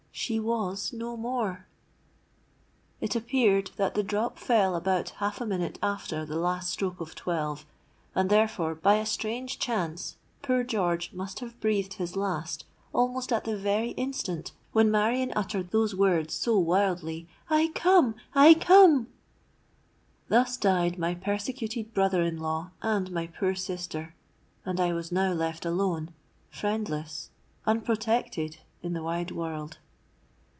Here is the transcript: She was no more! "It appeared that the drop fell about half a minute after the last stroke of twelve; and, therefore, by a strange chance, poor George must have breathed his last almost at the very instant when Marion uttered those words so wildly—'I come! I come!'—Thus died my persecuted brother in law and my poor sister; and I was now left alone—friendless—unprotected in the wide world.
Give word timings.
She 0.13 0.41
was 0.41 0.91
no 0.91 1.15
more! 1.15 1.65
"It 2.99 3.15
appeared 3.15 3.71
that 3.77 3.95
the 3.95 4.03
drop 4.03 4.37
fell 4.37 4.75
about 4.75 5.11
half 5.11 5.39
a 5.39 5.45
minute 5.45 5.79
after 5.81 6.25
the 6.25 6.35
last 6.35 6.69
stroke 6.69 6.99
of 6.99 7.15
twelve; 7.15 7.65
and, 8.13 8.29
therefore, 8.29 8.75
by 8.75 8.95
a 8.95 9.05
strange 9.05 9.57
chance, 9.57 10.17
poor 10.41 10.65
George 10.65 11.13
must 11.13 11.39
have 11.39 11.57
breathed 11.61 11.93
his 11.93 12.17
last 12.17 12.65
almost 12.91 13.31
at 13.31 13.45
the 13.45 13.55
very 13.57 13.91
instant 13.91 14.51
when 14.73 14.91
Marion 14.91 15.31
uttered 15.33 15.71
those 15.71 15.95
words 15.95 16.33
so 16.33 16.59
wildly—'I 16.59 17.69
come! 17.73 18.15
I 18.35 18.53
come!'—Thus 18.53 20.57
died 20.57 20.99
my 20.99 21.15
persecuted 21.15 21.93
brother 21.93 22.21
in 22.21 22.37
law 22.37 22.71
and 22.81 23.09
my 23.11 23.27
poor 23.27 23.55
sister; 23.55 24.13
and 24.65 24.77
I 24.81 24.91
was 24.91 25.09
now 25.11 25.31
left 25.31 25.65
alone—friendless—unprotected 25.65 28.57
in 28.83 28.91
the 28.91 29.03
wide 29.03 29.31
world. 29.31 29.77